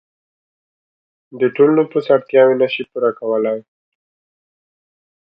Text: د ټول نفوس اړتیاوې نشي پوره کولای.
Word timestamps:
د 1.39 1.41
ټول 1.55 1.69
نفوس 1.77 2.05
اړتیاوې 2.15 2.55
نشي 2.61 2.83
پوره 2.91 3.11
کولای. 3.19 3.59